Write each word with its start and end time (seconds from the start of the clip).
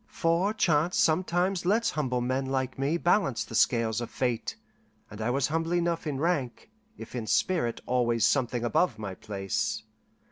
For 0.07 0.51
chance 0.55 0.97
sometimes 0.97 1.63
lets 1.63 1.91
humble 1.91 2.21
men 2.21 2.47
like 2.47 2.79
me 2.79 2.97
balance 2.97 3.43
the 3.45 3.53
scales 3.53 4.01
of 4.01 4.09
fate; 4.09 4.55
and 5.11 5.21
I 5.21 5.29
was 5.29 5.49
humble 5.49 5.75
enough 5.75 6.07
in 6.07 6.19
rank, 6.19 6.71
if 6.97 7.13
in 7.13 7.27
spirit 7.27 7.81
always 7.85 8.25
something 8.25 8.63
above 8.65 8.97
my 8.97 9.13
place. 9.13 9.83